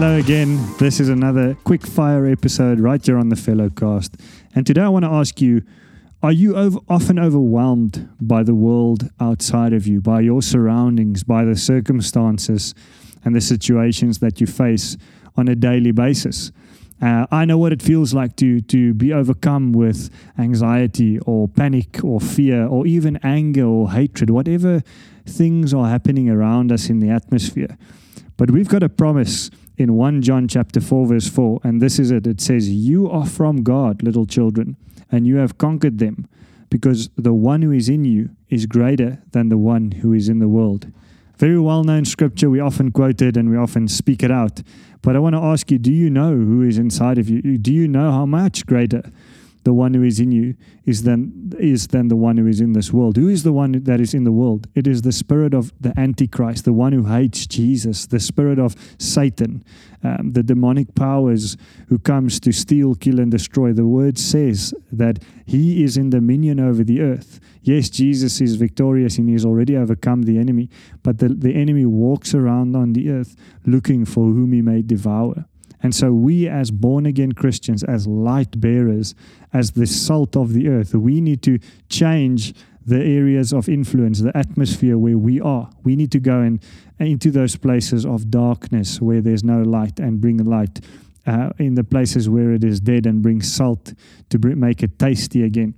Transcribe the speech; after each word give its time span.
Hello 0.00 0.14
again. 0.14 0.64
This 0.78 1.00
is 1.00 1.08
another 1.08 1.56
quick 1.64 1.84
fire 1.84 2.24
episode 2.24 2.78
right 2.78 3.04
here 3.04 3.18
on 3.18 3.30
the 3.30 3.34
Fellowcast. 3.34 4.10
And 4.54 4.64
today 4.64 4.82
I 4.82 4.88
want 4.88 5.04
to 5.04 5.10
ask 5.10 5.40
you 5.40 5.64
are 6.22 6.30
you 6.30 6.54
over, 6.54 6.78
often 6.88 7.18
overwhelmed 7.18 8.08
by 8.20 8.44
the 8.44 8.54
world 8.54 9.10
outside 9.18 9.72
of 9.72 9.88
you, 9.88 10.00
by 10.00 10.20
your 10.20 10.40
surroundings, 10.40 11.24
by 11.24 11.44
the 11.44 11.56
circumstances 11.56 12.76
and 13.24 13.34
the 13.34 13.40
situations 13.40 14.20
that 14.20 14.40
you 14.40 14.46
face 14.46 14.96
on 15.36 15.48
a 15.48 15.56
daily 15.56 15.90
basis? 15.90 16.52
Uh, 17.02 17.26
I 17.32 17.44
know 17.44 17.58
what 17.58 17.72
it 17.72 17.82
feels 17.82 18.14
like 18.14 18.36
to 18.36 18.60
to 18.60 18.94
be 18.94 19.12
overcome 19.12 19.72
with 19.72 20.10
anxiety 20.38 21.18
or 21.26 21.48
panic 21.48 22.04
or 22.04 22.20
fear 22.20 22.68
or 22.68 22.86
even 22.86 23.18
anger 23.24 23.64
or 23.64 23.90
hatred, 23.90 24.30
whatever 24.30 24.80
things 25.26 25.74
are 25.74 25.88
happening 25.88 26.30
around 26.30 26.70
us 26.70 26.88
in 26.88 27.00
the 27.00 27.10
atmosphere. 27.10 27.76
But 28.36 28.52
we've 28.52 28.68
got 28.68 28.84
a 28.84 28.88
promise 28.88 29.50
in 29.78 29.94
1 29.94 30.22
John 30.22 30.48
chapter 30.48 30.80
4 30.80 31.06
verse 31.06 31.28
4 31.28 31.60
and 31.62 31.80
this 31.80 31.98
is 31.98 32.10
it. 32.10 32.26
It 32.26 32.40
says 32.40 32.68
you 32.68 33.08
are 33.08 33.26
from 33.26 33.62
God 33.62 34.02
little 34.02 34.26
children 34.26 34.76
and 35.10 35.26
you 35.26 35.36
have 35.36 35.56
conquered 35.56 35.98
them 35.98 36.28
because 36.68 37.08
the 37.16 37.32
one 37.32 37.62
who 37.62 37.72
is 37.72 37.88
in 37.88 38.04
you 38.04 38.30
is 38.50 38.66
greater 38.66 39.22
than 39.30 39.48
the 39.48 39.56
one 39.56 39.92
who 39.92 40.12
is 40.12 40.28
in 40.28 40.40
the 40.40 40.48
world. 40.48 40.90
Very 41.38 41.58
well 41.58 41.84
known 41.84 42.04
scripture. 42.04 42.50
We 42.50 42.58
often 42.58 42.90
quote 42.90 43.22
it 43.22 43.36
and 43.36 43.48
we 43.48 43.56
often 43.56 43.86
speak 43.86 44.24
it 44.24 44.30
out. 44.30 44.62
But 45.00 45.14
I 45.14 45.20
want 45.20 45.36
to 45.36 45.40
ask 45.40 45.70
you 45.70 45.78
do 45.78 45.92
you 45.92 46.10
know 46.10 46.32
who 46.32 46.62
is 46.62 46.76
inside 46.76 47.16
of 47.16 47.30
you? 47.30 47.56
Do 47.56 47.72
you 47.72 47.86
know 47.86 48.10
how 48.10 48.26
much 48.26 48.66
greater 48.66 49.10
the 49.68 49.74
one 49.74 49.92
who 49.92 50.02
is 50.02 50.18
in 50.18 50.32
you 50.32 50.54
is 50.86 51.02
than 51.02 51.52
is 51.58 51.88
than 51.88 52.08
the 52.08 52.16
one 52.16 52.38
who 52.38 52.46
is 52.46 52.58
in 52.58 52.72
this 52.72 52.90
world. 52.90 53.18
Who 53.18 53.28
is 53.28 53.42
the 53.42 53.52
one 53.52 53.72
that 53.72 54.00
is 54.00 54.14
in 54.14 54.24
the 54.24 54.32
world? 54.32 54.66
It 54.74 54.86
is 54.86 55.02
the 55.02 55.12
spirit 55.12 55.52
of 55.52 55.74
the 55.78 55.92
Antichrist, 56.00 56.64
the 56.64 56.72
one 56.72 56.94
who 56.94 57.04
hates 57.04 57.46
Jesus, 57.46 58.06
the 58.06 58.18
spirit 58.18 58.58
of 58.58 58.74
Satan, 58.98 59.62
um, 60.02 60.32
the 60.32 60.42
demonic 60.42 60.94
powers 60.94 61.58
who 61.88 61.98
comes 61.98 62.40
to 62.40 62.50
steal, 62.50 62.94
kill, 62.94 63.20
and 63.20 63.30
destroy. 63.30 63.74
The 63.74 63.84
word 63.84 64.16
says 64.18 64.72
that 64.90 65.22
he 65.44 65.84
is 65.84 65.98
in 65.98 66.08
dominion 66.08 66.60
over 66.60 66.82
the 66.82 67.02
earth. 67.02 67.38
Yes, 67.60 67.90
Jesus 67.90 68.40
is 68.40 68.56
victorious 68.56 69.18
and 69.18 69.28
he 69.28 69.34
has 69.34 69.44
already 69.44 69.76
overcome 69.76 70.22
the 70.22 70.38
enemy, 70.38 70.70
but 71.02 71.18
the, 71.18 71.28
the 71.28 71.54
enemy 71.54 71.84
walks 71.84 72.32
around 72.32 72.74
on 72.74 72.94
the 72.94 73.10
earth 73.10 73.36
looking 73.66 74.06
for 74.06 74.24
whom 74.24 74.54
he 74.54 74.62
may 74.62 74.80
devour. 74.80 75.44
And 75.82 75.94
so, 75.94 76.12
we 76.12 76.48
as 76.48 76.70
born 76.70 77.06
again 77.06 77.32
Christians, 77.32 77.84
as 77.84 78.06
light 78.06 78.60
bearers, 78.60 79.14
as 79.52 79.72
the 79.72 79.86
salt 79.86 80.36
of 80.36 80.52
the 80.52 80.68
earth, 80.68 80.94
we 80.94 81.20
need 81.20 81.42
to 81.42 81.58
change 81.88 82.54
the 82.84 83.04
areas 83.04 83.52
of 83.52 83.68
influence, 83.68 84.20
the 84.20 84.36
atmosphere 84.36 84.96
where 84.96 85.18
we 85.18 85.40
are. 85.40 85.70
We 85.84 85.94
need 85.94 86.10
to 86.12 86.18
go 86.18 86.40
in, 86.40 86.60
into 86.98 87.30
those 87.30 87.54
places 87.54 88.06
of 88.06 88.30
darkness 88.30 89.00
where 89.00 89.20
there's 89.20 89.44
no 89.44 89.62
light 89.62 90.00
and 90.00 90.20
bring 90.20 90.38
light. 90.38 90.80
Uh, 91.26 91.50
in 91.58 91.74
the 91.74 91.84
places 91.84 92.26
where 92.26 92.52
it 92.52 92.64
is 92.64 92.80
dead 92.80 93.04
and 93.04 93.20
bring 93.20 93.42
salt 93.42 93.92
to 94.30 94.38
make 94.38 94.82
it 94.82 94.98
tasty 94.98 95.42
again. 95.42 95.74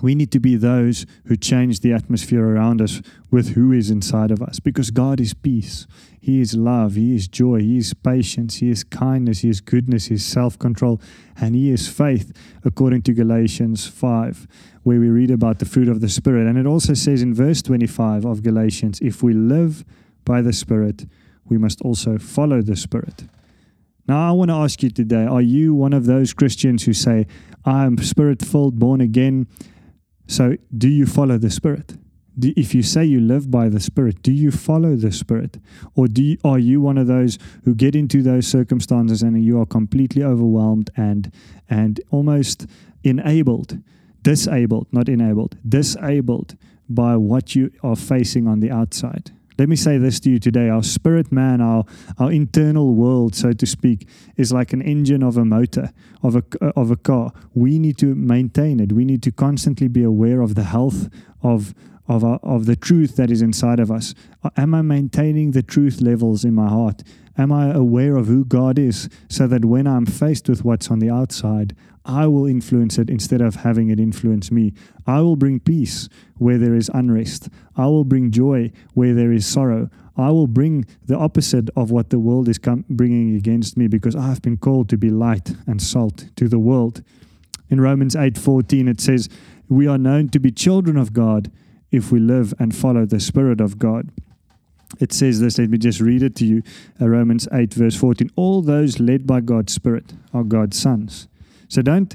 We 0.00 0.14
need 0.14 0.30
to 0.32 0.40
be 0.40 0.56
those 0.56 1.06
who 1.26 1.36
change 1.36 1.80
the 1.80 1.92
atmosphere 1.92 2.46
around 2.46 2.80
us 2.80 3.02
with 3.30 3.50
who 3.50 3.72
is 3.72 3.90
inside 3.90 4.30
of 4.30 4.42
us 4.42 4.60
because 4.60 4.90
God 4.90 5.20
is 5.20 5.34
peace. 5.34 5.86
He 6.20 6.40
is 6.40 6.54
love. 6.54 6.94
He 6.94 7.14
is 7.14 7.26
joy. 7.26 7.60
He 7.60 7.78
is 7.78 7.94
patience. 7.94 8.56
He 8.56 8.70
is 8.70 8.84
kindness. 8.84 9.40
He 9.40 9.48
is 9.48 9.60
goodness. 9.60 10.06
He 10.06 10.14
is 10.14 10.26
self 10.26 10.58
control. 10.58 11.00
And 11.40 11.54
He 11.54 11.70
is 11.70 11.88
faith, 11.88 12.32
according 12.64 13.02
to 13.02 13.12
Galatians 13.12 13.86
5, 13.86 14.46
where 14.82 15.00
we 15.00 15.08
read 15.08 15.30
about 15.30 15.58
the 15.58 15.64
fruit 15.64 15.88
of 15.88 16.00
the 16.00 16.08
Spirit. 16.08 16.46
And 16.46 16.58
it 16.58 16.66
also 16.66 16.94
says 16.94 17.22
in 17.22 17.34
verse 17.34 17.62
25 17.62 18.24
of 18.24 18.42
Galatians 18.42 19.00
if 19.00 19.22
we 19.22 19.32
live 19.32 19.84
by 20.24 20.42
the 20.42 20.52
Spirit, 20.52 21.06
we 21.46 21.56
must 21.56 21.80
also 21.82 22.18
follow 22.18 22.60
the 22.60 22.76
Spirit. 22.76 23.24
Now, 24.06 24.28
I 24.28 24.32
want 24.32 24.50
to 24.50 24.54
ask 24.54 24.82
you 24.82 24.90
today 24.90 25.26
are 25.26 25.42
you 25.42 25.74
one 25.74 25.92
of 25.92 26.06
those 26.06 26.32
Christians 26.32 26.84
who 26.84 26.94
say, 26.94 27.26
I'm 27.64 27.98
spirit 27.98 28.44
filled, 28.44 28.78
born 28.78 29.00
again? 29.00 29.46
So, 30.28 30.56
do 30.76 30.88
you 30.88 31.06
follow 31.06 31.38
the 31.38 31.50
Spirit? 31.50 31.96
Do, 32.38 32.52
if 32.54 32.74
you 32.74 32.82
say 32.82 33.04
you 33.04 33.18
live 33.18 33.50
by 33.50 33.70
the 33.70 33.80
Spirit, 33.80 34.22
do 34.22 34.30
you 34.30 34.50
follow 34.50 34.94
the 34.94 35.10
Spirit? 35.10 35.58
Or 35.96 36.06
do 36.06 36.22
you, 36.22 36.36
are 36.44 36.58
you 36.58 36.82
one 36.82 36.98
of 36.98 37.06
those 37.06 37.38
who 37.64 37.74
get 37.74 37.96
into 37.96 38.22
those 38.22 38.46
circumstances 38.46 39.22
and 39.22 39.42
you 39.42 39.58
are 39.58 39.66
completely 39.66 40.22
overwhelmed 40.22 40.90
and, 40.96 41.32
and 41.68 42.00
almost 42.10 42.66
enabled, 43.02 43.78
disabled, 44.22 44.86
not 44.92 45.08
enabled, 45.08 45.56
disabled 45.66 46.56
by 46.90 47.16
what 47.16 47.56
you 47.56 47.72
are 47.82 47.96
facing 47.96 48.46
on 48.46 48.60
the 48.60 48.70
outside? 48.70 49.32
Let 49.58 49.68
me 49.68 49.74
say 49.74 49.98
this 49.98 50.20
to 50.20 50.30
you 50.30 50.38
today. 50.38 50.68
Our 50.68 50.84
spirit 50.84 51.32
man, 51.32 51.60
our, 51.60 51.84
our 52.16 52.30
internal 52.30 52.94
world, 52.94 53.34
so 53.34 53.52
to 53.52 53.66
speak, 53.66 54.06
is 54.36 54.52
like 54.52 54.72
an 54.72 54.80
engine 54.80 55.20
of 55.20 55.36
a 55.36 55.44
motor, 55.44 55.90
of 56.22 56.36
a, 56.36 56.44
uh, 56.62 56.70
of 56.76 56.92
a 56.92 56.96
car. 56.96 57.32
We 57.54 57.80
need 57.80 57.98
to 57.98 58.14
maintain 58.14 58.78
it. 58.78 58.92
We 58.92 59.04
need 59.04 59.20
to 59.24 59.32
constantly 59.32 59.88
be 59.88 60.04
aware 60.04 60.42
of 60.42 60.54
the 60.54 60.62
health 60.62 61.08
of, 61.42 61.74
of, 62.06 62.22
our, 62.22 62.38
of 62.44 62.66
the 62.66 62.76
truth 62.76 63.16
that 63.16 63.32
is 63.32 63.42
inside 63.42 63.80
of 63.80 63.90
us. 63.90 64.14
Uh, 64.44 64.50
am 64.56 64.76
I 64.76 64.82
maintaining 64.82 65.50
the 65.50 65.64
truth 65.64 66.00
levels 66.00 66.44
in 66.44 66.54
my 66.54 66.68
heart? 66.68 67.02
Am 67.36 67.50
I 67.50 67.72
aware 67.72 68.16
of 68.16 68.28
who 68.28 68.44
God 68.44 68.78
is 68.78 69.08
so 69.28 69.48
that 69.48 69.64
when 69.64 69.88
I'm 69.88 70.06
faced 70.06 70.48
with 70.48 70.64
what's 70.64 70.88
on 70.88 71.00
the 71.00 71.10
outside, 71.10 71.74
I 72.08 72.26
will 72.26 72.46
influence 72.46 72.96
it 72.96 73.10
instead 73.10 73.42
of 73.42 73.56
having 73.56 73.90
it 73.90 74.00
influence 74.00 74.50
me. 74.50 74.72
I 75.06 75.20
will 75.20 75.36
bring 75.36 75.60
peace 75.60 76.08
where 76.38 76.56
there 76.56 76.74
is 76.74 76.90
unrest. 76.94 77.50
I 77.76 77.84
will 77.86 78.04
bring 78.04 78.30
joy 78.30 78.72
where 78.94 79.12
there 79.12 79.30
is 79.30 79.46
sorrow. 79.46 79.90
I 80.16 80.30
will 80.30 80.46
bring 80.46 80.86
the 81.04 81.18
opposite 81.18 81.68
of 81.76 81.90
what 81.90 82.08
the 82.08 82.18
world 82.18 82.48
is 82.48 82.56
com- 82.56 82.86
bringing 82.88 83.36
against 83.36 83.76
me 83.76 83.88
because 83.88 84.16
I 84.16 84.26
have 84.28 84.40
been 84.40 84.56
called 84.56 84.88
to 84.88 84.96
be 84.96 85.10
light 85.10 85.52
and 85.66 85.82
salt 85.82 86.30
to 86.36 86.48
the 86.48 86.58
world. 86.58 87.02
In 87.68 87.78
Romans 87.78 88.16
8:14 88.16 88.88
it 88.88 89.02
says, 89.02 89.28
"We 89.68 89.86
are 89.86 89.98
known 89.98 90.30
to 90.30 90.40
be 90.40 90.50
children 90.50 90.96
of 90.96 91.12
God 91.12 91.50
if 91.90 92.10
we 92.10 92.20
live 92.20 92.54
and 92.58 92.74
follow 92.74 93.04
the 93.04 93.20
spirit 93.20 93.60
of 93.60 93.78
God." 93.78 94.10
It 94.98 95.12
says 95.12 95.40
this, 95.40 95.58
let 95.58 95.68
me 95.68 95.76
just 95.76 96.00
read 96.00 96.22
it 96.22 96.34
to 96.36 96.46
you. 96.46 96.62
Uh, 96.98 97.08
Romans 97.10 97.46
8 97.52 97.74
verse 97.74 97.94
14. 97.94 98.30
All 98.36 98.62
those 98.62 98.98
led 98.98 99.26
by 99.26 99.42
God's 99.42 99.74
spirit 99.74 100.14
are 100.32 100.42
God's 100.42 100.78
sons. 100.78 101.28
So 101.68 101.82
don't 101.82 102.14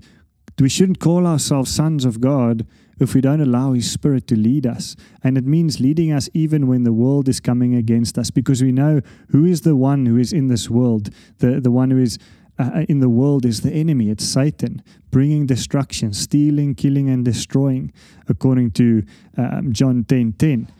we 0.59 0.69
shouldn't 0.69 0.99
call 0.99 1.25
ourselves 1.25 1.73
sons 1.73 2.05
of 2.05 2.21
God 2.21 2.67
if 2.99 3.15
we 3.15 3.21
don't 3.21 3.41
allow 3.41 3.73
His 3.73 3.91
Spirit 3.91 4.27
to 4.27 4.35
lead 4.35 4.67
us. 4.67 4.95
And 5.23 5.37
it 5.37 5.45
means 5.45 5.79
leading 5.79 6.11
us 6.11 6.29
even 6.33 6.67
when 6.67 6.83
the 6.83 6.93
world 6.93 7.27
is 7.27 7.39
coming 7.39 7.73
against 7.73 8.17
us, 8.17 8.29
because 8.29 8.61
we 8.61 8.71
know 8.71 9.01
who 9.29 9.45
is 9.45 9.61
the 9.61 9.75
one 9.75 10.05
who 10.05 10.17
is 10.17 10.31
in 10.31 10.47
this 10.47 10.69
world. 10.69 11.09
The, 11.39 11.59
the 11.59 11.71
one 11.71 11.89
who 11.89 11.97
is 11.97 12.19
uh, 12.59 12.85
in 12.87 12.99
the 12.99 13.09
world 13.09 13.45
is 13.45 13.61
the 13.61 13.73
enemy, 13.73 14.11
it's 14.11 14.23
Satan, 14.23 14.83
bringing 15.09 15.47
destruction, 15.47 16.13
stealing, 16.13 16.75
killing, 16.75 17.09
and 17.09 17.25
destroying, 17.25 17.91
according 18.29 18.71
to 18.71 19.03
um, 19.37 19.73
John 19.73 20.03
10 20.03 20.33
10. 20.33 20.71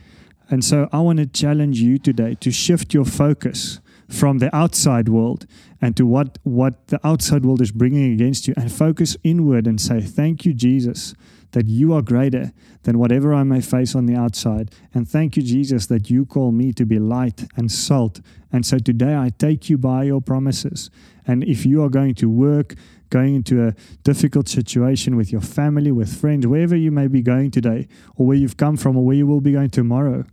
And 0.49 0.63
so 0.63 0.87
I 0.91 0.99
want 0.99 1.17
to 1.17 1.25
challenge 1.25 1.79
you 1.79 1.97
today 1.97 2.35
to 2.41 2.51
shift 2.51 2.93
your 2.93 3.05
focus 3.05 3.79
from 4.09 4.39
the 4.39 4.53
outside 4.55 5.09
world 5.09 5.45
and 5.81 5.97
to 5.97 6.05
what, 6.05 6.39
what 6.43 6.87
the 6.87 6.99
outside 7.05 7.45
world 7.45 7.61
is 7.61 7.71
bringing 7.71 8.13
against 8.13 8.47
you 8.47 8.53
and 8.55 8.71
focus 8.71 9.17
inward 9.23 9.67
and 9.67 9.81
say, 9.81 10.01
Thank 10.01 10.45
you, 10.45 10.53
Jesus, 10.53 11.13
that 11.51 11.67
you 11.67 11.93
are 11.93 12.01
greater 12.01 12.51
than 12.83 12.99
whatever 12.99 13.33
I 13.33 13.43
may 13.43 13.61
face 13.61 13.95
on 13.95 14.05
the 14.05 14.15
outside. 14.15 14.71
And 14.93 15.07
thank 15.07 15.37
you, 15.37 15.43
Jesus, 15.43 15.87
that 15.87 16.09
you 16.09 16.25
call 16.25 16.51
me 16.51 16.73
to 16.73 16.85
be 16.85 16.99
light 16.99 17.45
and 17.55 17.71
salt. 17.71 18.21
And 18.51 18.65
so 18.65 18.77
today 18.77 19.15
I 19.15 19.29
take 19.37 19.69
you 19.69 19.77
by 19.77 20.03
your 20.03 20.21
promises. 20.21 20.89
And 21.25 21.43
if 21.43 21.65
you 21.65 21.83
are 21.83 21.89
going 21.89 22.15
to 22.15 22.29
work, 22.29 22.75
going 23.09 23.35
into 23.35 23.67
a 23.67 23.75
difficult 24.03 24.47
situation 24.47 25.15
with 25.15 25.31
your 25.31 25.41
family, 25.41 25.91
with 25.91 26.19
friends, 26.19 26.47
wherever 26.47 26.75
you 26.75 26.91
may 26.91 27.07
be 27.07 27.21
going 27.21 27.51
today, 27.51 27.87
or 28.15 28.25
where 28.25 28.37
you've 28.37 28.57
come 28.57 28.75
from, 28.75 28.97
or 28.97 29.05
where 29.05 29.15
you 29.15 29.27
will 29.27 29.41
be 29.41 29.51
going 29.51 29.69
tomorrow, 29.69 30.25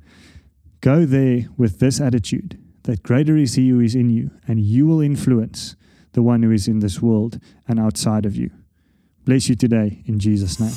go 0.81 1.05
there 1.05 1.49
with 1.57 1.79
this 1.79 2.01
attitude 2.01 2.59
that 2.85 3.03
greater 3.03 3.37
is 3.37 3.55
he 3.55 3.69
who 3.69 3.81
is 3.81 3.95
in 3.95 4.11
you, 4.11 4.31
and 4.47 4.61
you 4.61 4.87
will 4.87 5.01
influence 5.01 5.77
the 6.13 6.23
one 6.23 6.43
who 6.43 6.51
is 6.51 6.67
in 6.67 6.81
this 6.81 7.01
world 7.01 7.39
and 7.69 7.79
outside 7.79 8.27
of 8.27 8.37
you. 8.37 8.51
Bless 9.25 9.49
you 9.49 9.55
today 9.55 10.03
in 10.07 10.19
Jesus' 10.19 10.59
name. 10.59 10.73